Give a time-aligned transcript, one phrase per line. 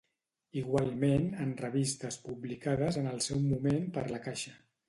[0.61, 4.61] Igualment en revistes publicades en el seu moment per La Caixa.